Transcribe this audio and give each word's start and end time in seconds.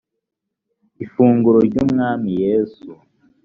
ifunguro 1.05 1.59
ry 1.67 1.77
umwami 1.83 2.29
yesu 2.43 2.89